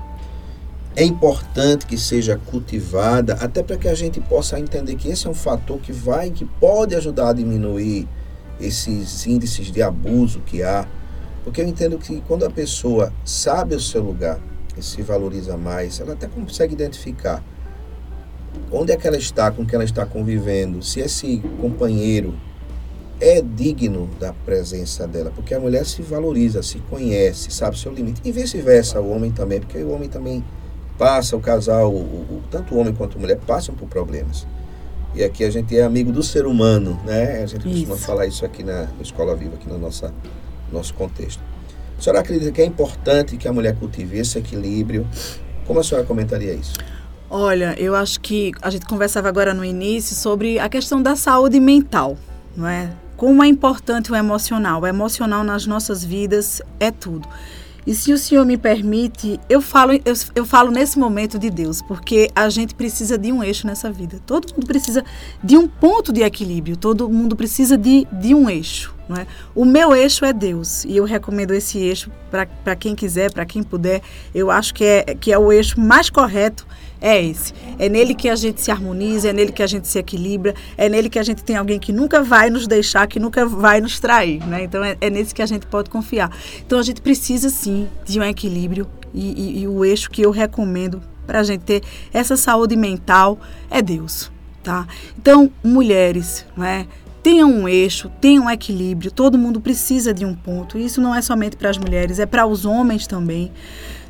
[0.97, 5.31] é importante que seja cultivada até para que a gente possa entender que esse é
[5.31, 8.09] um fator que vai, que pode ajudar a diminuir
[8.61, 10.85] esses índices de abuso que há.
[11.45, 14.41] Porque eu entendo que quando a pessoa sabe o seu lugar
[14.77, 17.41] e se valoriza mais, ela até consegue identificar
[18.71, 22.35] onde é que ela está, com quem ela está convivendo, se esse companheiro
[23.21, 27.93] é digno da presença dela, porque a mulher se valoriza, se conhece, sabe o seu
[27.93, 28.21] limite.
[28.25, 30.45] E vice-versa, o homem também, porque o homem também
[30.99, 34.47] passa, o casal, o, o, tanto o homem quanto a mulher passam por problemas.
[35.15, 37.43] E aqui a gente é amigo do ser humano, né?
[37.43, 40.13] A gente costuma falar isso aqui na, na Escola Viva, aqui no nossa,
[40.71, 41.43] nosso contexto.
[41.99, 45.07] A senhora acredita que é importante que a mulher cultive esse equilíbrio?
[45.67, 46.75] Como a senhora comentaria isso?
[47.29, 51.59] Olha, eu acho que a gente conversava agora no início sobre a questão da saúde
[51.59, 52.17] mental,
[52.57, 52.93] não é?
[53.17, 54.83] Como é importante o emocional.
[54.83, 57.27] O emocional nas nossas vidas é tudo.
[57.87, 61.81] E se o Senhor me permite, eu falo, eu, eu, falo nesse momento de Deus,
[61.81, 64.21] porque a gente precisa de um eixo nessa vida.
[64.27, 65.05] Todo mundo precisa
[65.43, 68.93] de um ponto de equilíbrio, todo mundo precisa de, de um eixo.
[69.09, 69.25] Não é?
[69.55, 73.63] O meu eixo é Deus e eu recomendo esse eixo para quem quiser, para quem
[73.63, 74.03] puder.
[74.35, 76.67] Eu acho que é, que é o eixo mais correto
[77.01, 77.53] é esse.
[77.79, 80.89] É nele que a gente se harmoniza, é nele que a gente se equilibra, é
[80.89, 84.01] nele que a gente tem alguém que nunca vai nos deixar, que nunca vai nos
[84.01, 84.65] trair, né?
[84.65, 86.31] Então é, é nesse que a gente pode confiar.
[86.67, 90.31] Então a gente precisa sim de um equilíbrio e, e, e o eixo que eu
[90.31, 91.83] recomendo para a gente ter
[92.13, 93.39] essa saúde mental
[93.71, 94.31] é Deus,
[94.63, 94.87] tá?
[95.19, 96.87] Então mulheres, né?
[97.23, 99.11] tenham um eixo, tenham um equilíbrio.
[99.11, 100.79] Todo mundo precisa de um ponto.
[100.79, 103.51] Isso não é somente para as mulheres, é para os homens também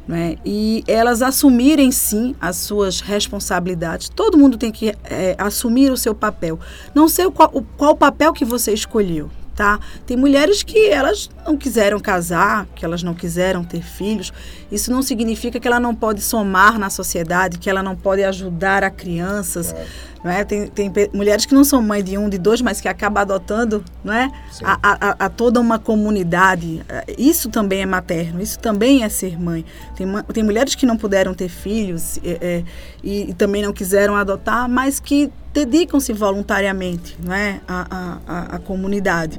[0.07, 0.37] né?
[0.45, 4.09] e elas assumirem sim as suas responsabilidades.
[4.09, 6.59] Todo mundo tem que é, assumir o seu papel.
[6.95, 9.31] Não sei qual, o, qual papel que você escolheu.
[9.55, 9.81] Tá?
[10.05, 14.31] Tem mulheres que elas não quiseram casar, que elas não quiseram ter filhos.
[14.71, 18.85] Isso não significa que ela não pode somar na sociedade, que ela não pode ajudar
[18.85, 19.73] a crianças.
[19.73, 19.87] É.
[20.27, 20.45] Não é?
[20.45, 23.85] tem, tem mulheres que não são mãe de um, de dois, mas que acabam adotando
[24.03, 24.33] não é?
[24.61, 26.83] A, a, a, toda uma comunidade.
[27.17, 29.65] Isso também é materno, isso também é ser mãe.
[29.95, 32.65] Tem, tem mulheres que não puderam ter filhos é, é,
[33.05, 37.61] e, e, também não quiseram adotar, mas que dedicam-se voluntariamente não é?
[37.69, 39.39] à, a, a comunidade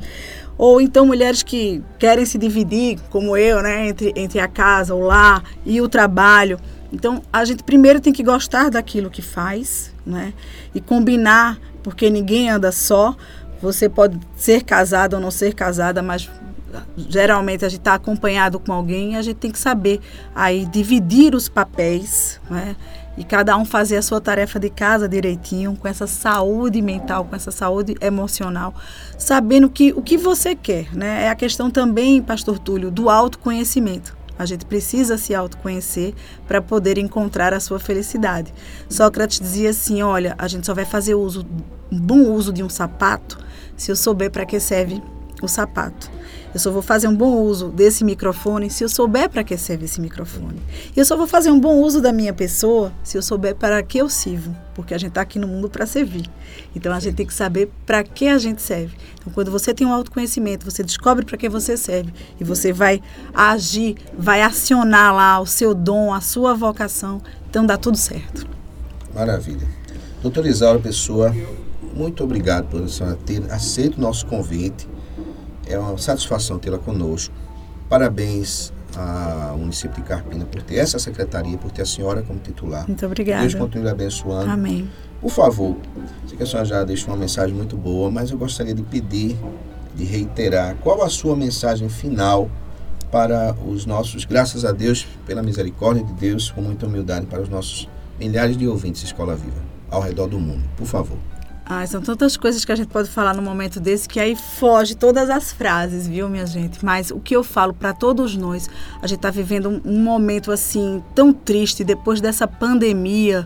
[0.58, 5.02] ou então mulheres que querem se dividir, como eu, né, entre, entre a casa, o
[5.02, 6.58] lar e o trabalho.
[6.91, 10.34] Então, a gente primeiro tem que gostar daquilo que faz, né?
[10.74, 13.15] E combinar, porque ninguém anda só.
[13.62, 16.30] Você pode ser casada ou não ser casada, mas
[16.98, 20.00] geralmente a gente está acompanhado com alguém a gente tem que saber
[20.36, 22.76] aí dividir os papéis, né?
[23.17, 27.36] E cada um fazer a sua tarefa de casa direitinho, com essa saúde mental, com
[27.36, 28.76] essa saúde emocional,
[29.17, 31.24] sabendo que o que você quer, né?
[31.24, 34.16] É a questão também, pastor Túlio, do autoconhecimento.
[34.38, 36.13] A gente precisa se autoconhecer
[36.47, 38.54] para poder encontrar a sua felicidade.
[38.89, 41.45] Sócrates dizia assim: olha, a gente só vai fazer uso,
[41.91, 43.38] bom uso de um sapato
[43.76, 45.02] se eu souber para que serve
[45.41, 46.16] o sapato.
[46.58, 49.86] Eu só vou fazer um bom uso desse microfone se eu souber para que serve
[49.86, 50.60] esse microfone.
[50.96, 53.84] E eu só vou fazer um bom uso da minha pessoa se eu souber para
[53.84, 56.28] que eu sirvo, porque a gente está aqui no mundo para servir.
[56.76, 58.98] Então a gente tem que saber para que a gente serve.
[59.20, 63.04] Então quando você tem um autoconhecimento, você descobre para que você serve e você vai
[63.36, 68.48] agir, vai acionar lá o seu dom, a sua vocação, então dá tudo certo.
[69.13, 69.67] Maravilha.
[70.24, 71.36] Doutora Isaura Pessoa,
[71.93, 72.82] muito obrigado por
[73.28, 74.96] ter aceito o nosso convite
[75.69, 77.34] é uma satisfação tê-la conosco.
[77.89, 82.86] Parabéns ao município de Carpina por ter essa secretaria, por ter a senhora como titular.
[82.88, 83.41] Muito obrigada.
[83.41, 84.49] Deus continue abençoando.
[84.49, 84.89] Amém.
[85.21, 85.75] Por favor,
[86.27, 89.36] sei que a senhora já deixou uma mensagem muito boa, mas eu gostaria de pedir,
[89.95, 92.49] de reiterar, qual a sua mensagem final
[93.12, 97.49] para os nossos, graças a Deus, pela misericórdia de Deus, com muita humildade, para os
[97.49, 100.63] nossos milhares de ouvintes Escola Viva, ao redor do mundo.
[100.75, 101.17] Por favor.
[101.88, 105.30] São tantas coisas que a gente pode falar no momento desse que aí foge todas
[105.30, 106.84] as frases, viu, minha gente?
[106.84, 108.69] Mas o que eu falo para todos nós,
[109.01, 113.45] a gente está vivendo um, um, momento assim tão triste depois dessa pandemia.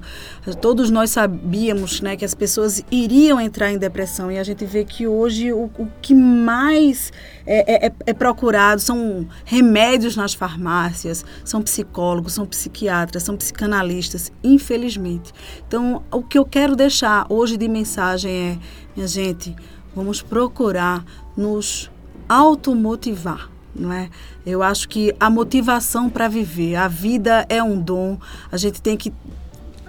[0.61, 4.85] Todos nós sabíamos, né, que as pessoas iriam entrar em depressão e a gente vê
[4.85, 7.11] que hoje o, o que mais
[7.43, 14.31] é, é, é, é procurado são remédios nas farmácias, são psicólogos, são psiquiatras, são psicanalistas,
[14.43, 15.33] infelizmente.
[15.67, 18.57] Então, o que eu quero deixar hoje de mensagem mensagem é,
[18.95, 19.55] minha gente,
[19.95, 21.89] vamos procurar nos
[22.27, 23.49] automotivar.
[23.73, 24.09] Não é?
[24.45, 28.17] Eu acho que a motivação para viver, a vida é um dom,
[28.51, 29.13] a gente tem que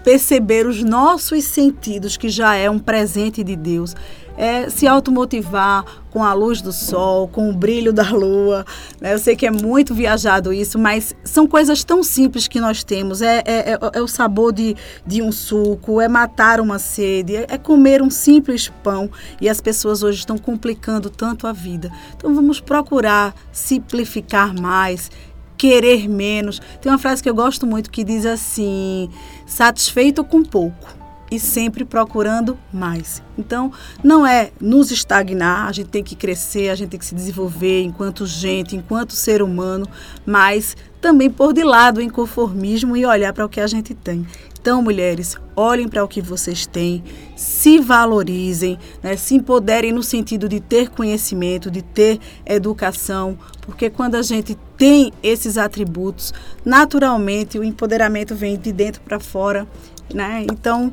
[0.04, 3.94] perceber os nossos sentidos, que já é um presente de Deus
[4.36, 8.66] é se automotivar com a luz do sol, com o brilho da lua.
[9.00, 9.14] Né?
[9.14, 13.22] Eu sei que é muito viajado isso, mas são coisas tão simples que nós temos.
[13.22, 17.46] É, é, é, é o sabor de, de um suco, é matar uma sede, é,
[17.48, 19.10] é comer um simples pão.
[19.40, 21.90] E as pessoas hoje estão complicando tanto a vida.
[22.16, 25.10] Então vamos procurar simplificar mais
[25.56, 26.60] querer menos.
[26.80, 29.08] Tem uma frase que eu gosto muito que diz assim:
[29.46, 31.01] satisfeito com pouco
[31.32, 33.22] e sempre procurando mais.
[33.38, 33.72] Então,
[34.04, 37.82] não é nos estagnar, a gente tem que crescer, a gente tem que se desenvolver
[37.82, 39.88] enquanto gente, enquanto ser humano,
[40.26, 44.26] mas também pôr de lado o inconformismo e olhar para o que a gente tem.
[44.62, 47.02] Então, mulheres, olhem para o que vocês têm,
[47.36, 54.14] se valorizem, né, se empoderem no sentido de ter conhecimento, de ter educação, porque quando
[54.14, 56.32] a gente tem esses atributos,
[56.64, 59.66] naturalmente o empoderamento vem de dentro para fora
[60.14, 60.44] né?
[60.50, 60.92] Então,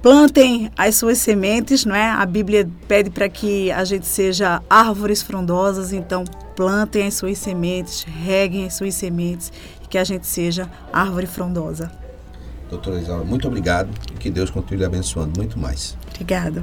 [0.00, 2.10] plantem as suas sementes, não é?
[2.10, 6.24] A Bíblia pede para que a gente seja árvores frondosas, então
[6.54, 12.01] plantem as suas sementes, reguem as suas sementes e que a gente seja árvore frondosa.
[12.72, 15.94] Doutora Isaura, muito obrigado e que Deus continue abençoando muito mais.
[16.14, 16.62] Obrigada.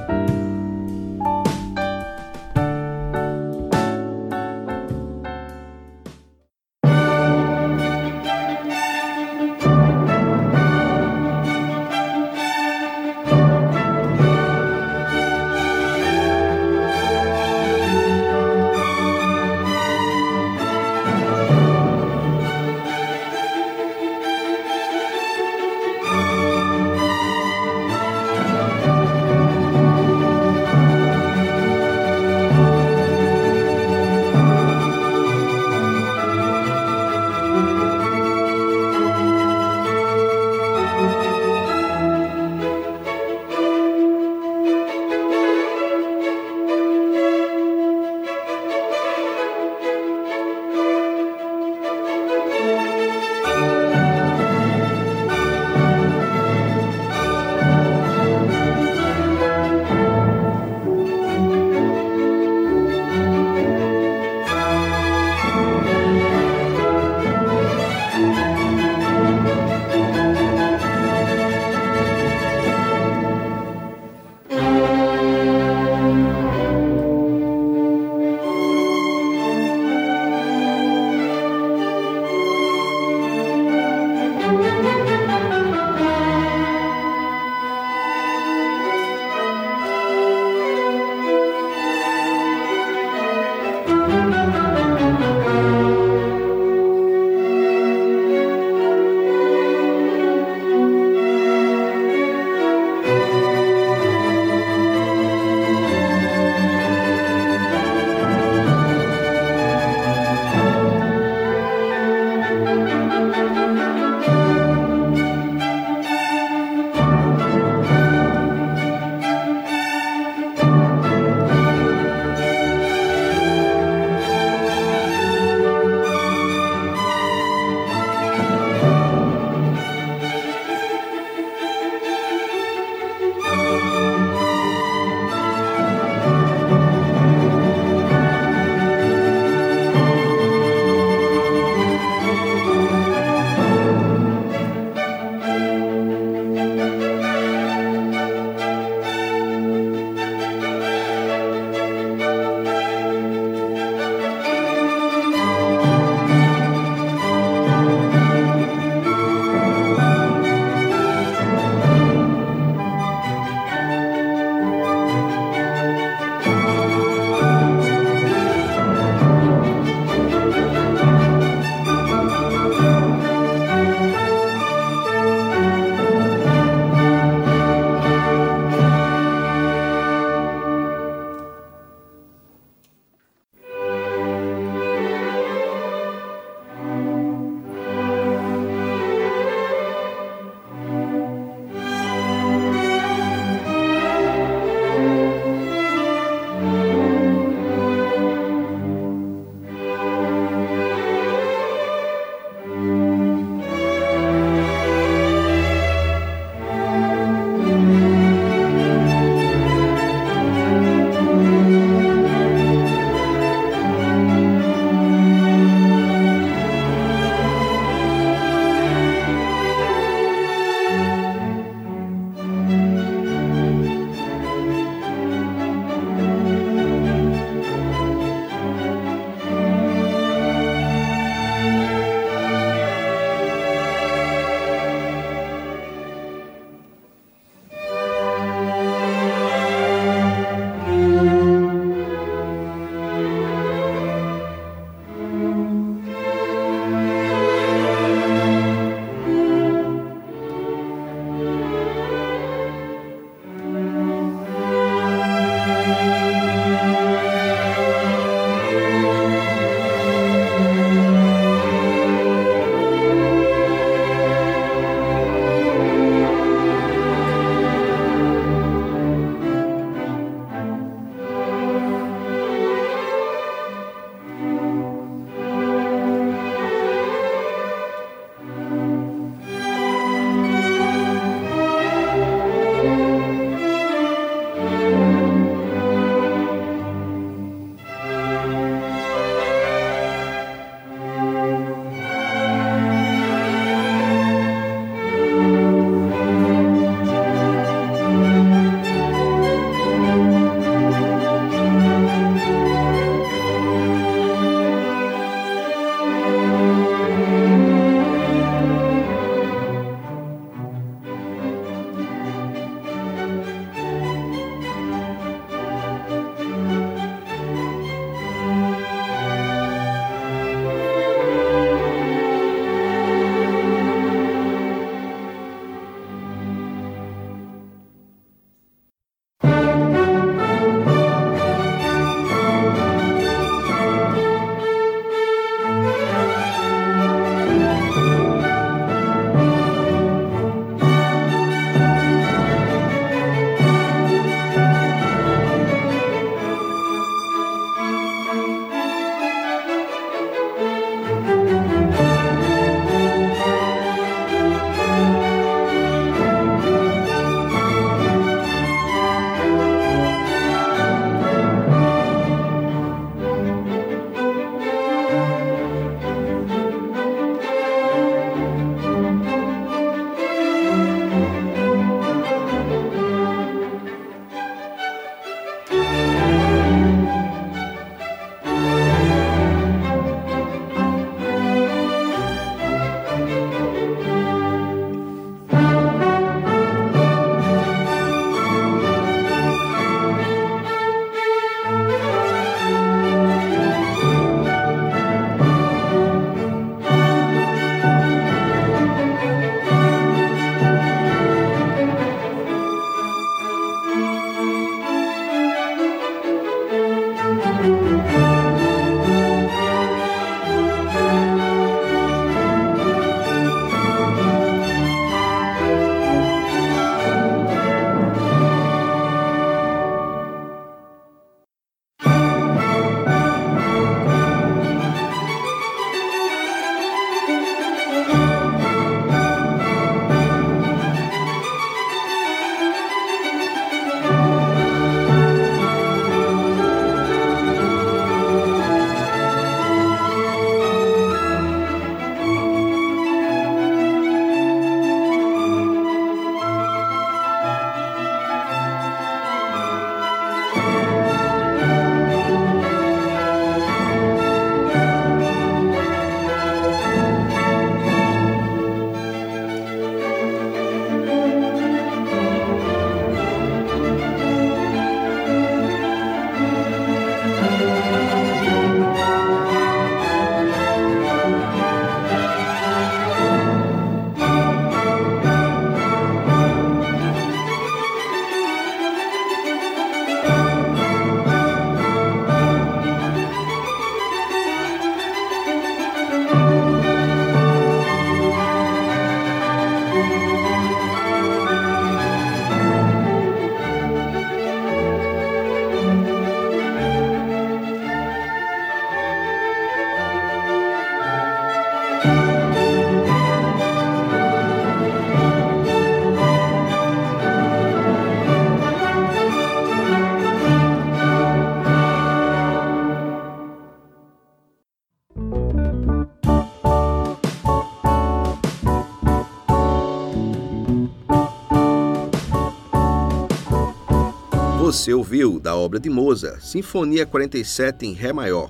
[524.71, 528.49] Você ouviu da obra de Mozart, Sinfonia 47 em Ré maior,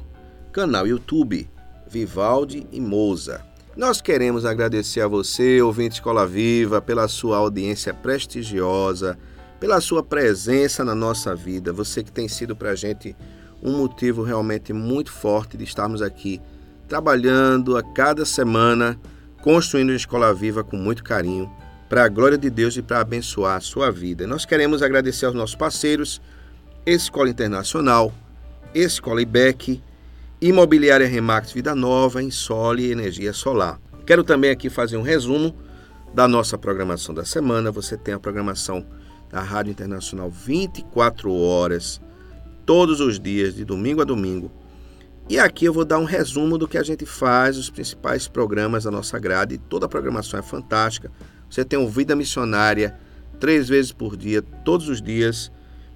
[0.52, 1.50] canal YouTube
[1.90, 3.44] Vivaldi e Mozart.
[3.76, 9.18] Nós queremos agradecer a você, ouvinte Escola Viva, pela sua audiência prestigiosa,
[9.60, 11.74] pela sua presença na nossa vida.
[11.74, 13.16] Você que tem sido para a gente
[13.60, 16.40] um motivo realmente muito forte de estarmos aqui
[16.88, 18.96] trabalhando a cada semana,
[19.42, 21.52] construindo a Escola Viva com muito carinho
[21.92, 24.26] para a glória de Deus e para abençoar a sua vida.
[24.26, 26.22] Nós queremos agradecer aos nossos parceiros,
[26.86, 28.14] Escola Internacional,
[28.74, 29.84] Escola IBEC,
[30.40, 33.78] Imobiliária Remax Vida Nova, Insole e Energia Solar.
[34.06, 35.54] Quero também aqui fazer um resumo
[36.14, 37.74] da nossa programação da semana.
[37.74, 38.86] Você tem a programação
[39.30, 42.00] da Rádio Internacional 24 horas,
[42.66, 44.50] todos os dias, de domingo a domingo.
[45.28, 48.86] E aqui eu vou dar um resumo do que a gente faz, os principais programas
[48.86, 49.58] da nossa grade.
[49.58, 51.12] Toda a programação é fantástica.
[51.52, 52.98] Você tem o Vida Missionária
[53.38, 55.52] três vezes por dia, todos os dias.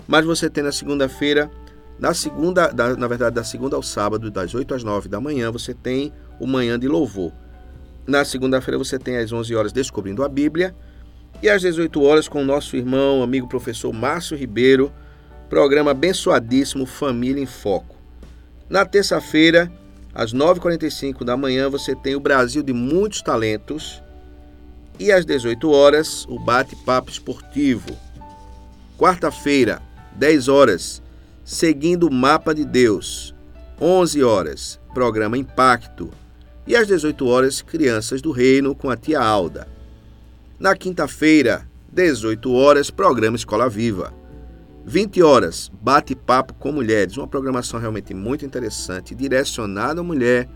[0.05, 1.49] Mas você tem na segunda-feira,
[1.97, 5.49] na segunda, da, na verdade, da segunda ao sábado, das 8 às 9 da manhã,
[5.49, 7.31] você tem o Manhã de Louvor.
[8.05, 10.75] Na segunda-feira você tem às 11 horas Descobrindo a Bíblia.
[11.41, 14.91] E às 18 horas com o nosso irmão, amigo professor Márcio Ribeiro,
[15.49, 17.95] programa abençoadíssimo Família em Foco.
[18.69, 19.71] Na terça-feira,
[20.13, 24.03] às 9h45 da manhã, você tem o Brasil de Muitos Talentos
[24.99, 27.97] e às 18 horas, o bate-papo esportivo.
[28.97, 29.81] Quarta-feira,
[30.15, 31.01] 10 horas,
[31.43, 33.35] seguindo o mapa de Deus.
[33.79, 36.09] 11 horas, programa Impacto.
[36.65, 39.67] E às 18 horas, Crianças do Reino com a tia Alda.
[40.59, 44.13] Na quinta-feira, 18 horas, programa Escola Viva.
[44.85, 50.47] 20 horas, bate-papo com mulheres, uma programação realmente muito interessante, direcionada à mulher.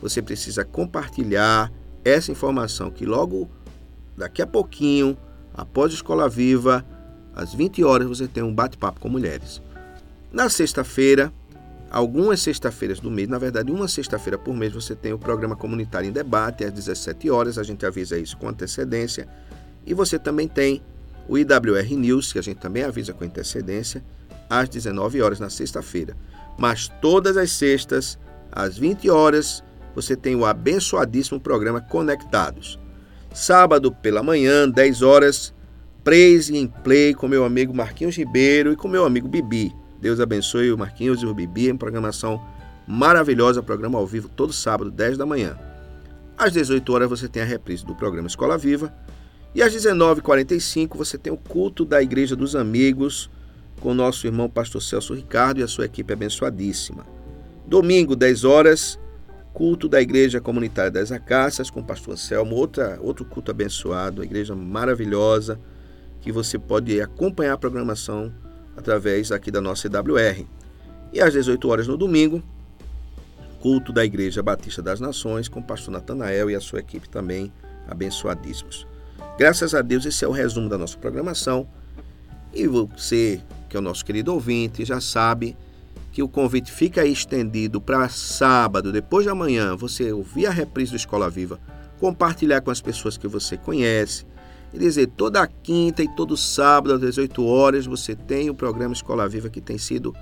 [0.00, 1.70] Você precisa compartilhar
[2.04, 3.48] essa informação que logo
[4.16, 5.16] daqui a pouquinho,
[5.52, 6.84] após Escola Viva,
[7.34, 9.60] às 20 horas, você tem um bate-papo com mulheres.
[10.32, 11.32] Na sexta-feira,
[11.90, 16.08] algumas sexta-feiras do mês, na verdade, uma sexta-feira por mês, você tem o programa comunitário
[16.08, 19.28] em debate às 17 horas, a gente avisa isso com antecedência.
[19.86, 20.82] E você também tem
[21.28, 24.04] o IWR News, que a gente também avisa com antecedência,
[24.48, 26.16] às 19 horas na sexta-feira.
[26.58, 28.18] Mas todas as sextas,
[28.50, 29.62] às 20 horas,
[29.94, 32.78] você tem o abençoadíssimo programa Conectados.
[33.34, 35.52] Sábado pela manhã, 10 horas,
[36.04, 39.74] Praise em Play com meu amigo Marquinhos Ribeiro e com meu amigo Bibi.
[40.00, 42.40] Deus abençoe o Marquinhos e o Bibi em programação
[42.86, 45.58] maravilhosa, programa ao vivo todo sábado, 10 da manhã.
[46.38, 48.94] Às 18 horas você tem a reprise do programa Escola Viva
[49.52, 53.28] e às 19h45 você tem o culto da Igreja dos Amigos
[53.80, 57.04] com o nosso irmão pastor Celso Ricardo e a sua equipe abençoadíssima.
[57.66, 58.96] Domingo, 10 horas,
[59.54, 64.24] culto da Igreja Comunitária das Acácias com o pastor Anselmo, outra, outro culto abençoado, uma
[64.24, 65.60] igreja maravilhosa,
[66.20, 68.34] que você pode acompanhar a programação
[68.76, 70.44] através aqui da nossa EWR.
[71.12, 72.42] E às 18 horas no domingo,
[73.60, 77.52] culto da Igreja Batista das Nações com o pastor Natanael e a sua equipe também
[77.86, 78.84] abençoadíssimos.
[79.38, 81.68] Graças a Deus, esse é o resumo da nossa programação.
[82.52, 85.56] E você, que é o nosso querido ouvinte, já sabe
[86.14, 90.96] que o convite fica estendido para sábado, depois de amanhã, você ouvir a reprise do
[90.96, 91.58] Escola Viva,
[91.98, 94.24] compartilhar com as pessoas que você conhece,
[94.72, 99.28] e dizer, toda quinta e todo sábado às 18 horas você tem o programa Escola
[99.28, 100.14] Viva que tem sido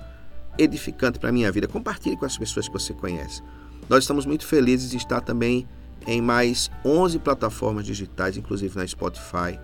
[0.57, 1.67] edificante para a minha vida.
[1.67, 3.43] Compartilhe com as pessoas que você conhece.
[3.87, 5.67] Nós estamos muito felizes de estar também
[6.07, 9.59] em mais 11 plataformas digitais, inclusive na Spotify.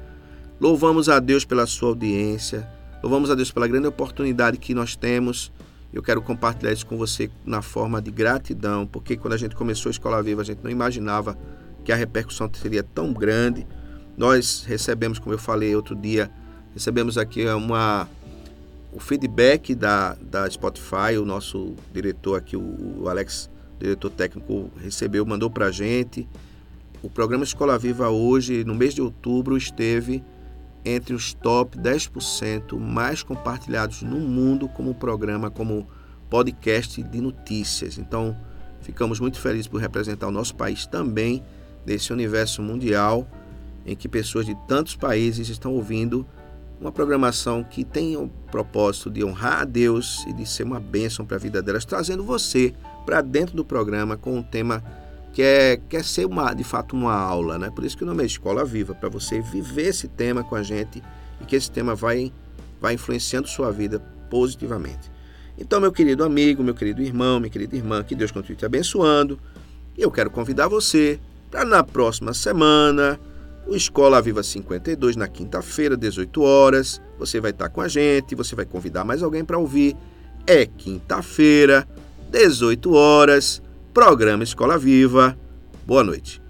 [0.62, 2.70] Louvamos a Deus pela sua audiência,
[3.02, 5.52] louvamos a Deus pela grande oportunidade que nós temos
[5.92, 9.90] eu quero compartilhar isso com você na forma de gratidão, porque quando a gente começou
[9.90, 11.38] a Escola Viva, a gente não imaginava
[11.84, 13.66] que a repercussão seria tão grande.
[14.16, 16.30] Nós recebemos, como eu falei outro dia,
[16.74, 18.08] recebemos aqui uma
[18.92, 25.26] o feedback da, da Spotify, o nosso diretor aqui, o, o Alex, diretor técnico, recebeu,
[25.26, 26.28] mandou para a gente.
[27.02, 30.24] O programa Escola Viva hoje, no mês de outubro, esteve
[30.84, 35.88] entre os top 10% mais compartilhados no mundo como programa, como
[36.30, 37.98] podcast de notícias.
[37.98, 38.36] Então,
[38.82, 41.44] ficamos muito felizes por representar o nosso país também
[41.86, 43.28] nesse universo mundial
[43.86, 46.26] em que pessoas de tantos países estão ouvindo
[46.80, 51.26] uma programação que tem o propósito de honrar a Deus e de ser uma bênção
[51.26, 52.74] para a vida delas, trazendo você
[53.06, 54.84] para dentro do programa com um tema
[55.40, 57.72] que é, quer ser uma, de fato uma aula, né?
[57.74, 60.62] Por isso que o nome é Escola Viva, para você viver esse tema com a
[60.62, 61.02] gente
[61.40, 62.34] e que esse tema vai,
[62.82, 65.10] vai influenciando sua vida positivamente.
[65.58, 69.40] Então, meu querido amigo, meu querido irmão, minha querida irmã, que Deus continue te abençoando.
[69.98, 71.18] E eu quero convidar você
[71.50, 73.18] para na próxima semana,
[73.66, 77.02] o Escola Viva 52, na quinta-feira, 18 horas.
[77.18, 79.96] Você vai estar com a gente, você vai convidar mais alguém para ouvir.
[80.46, 81.88] É quinta-feira,
[82.30, 83.62] 18 horas,
[84.00, 85.38] programa Escola Viva.
[85.86, 86.42] Boa noite.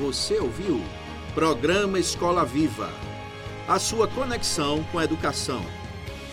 [0.00, 0.82] Você ouviu?
[1.32, 2.90] Programa Escola Viva.
[3.68, 5.83] A sua conexão com a educação.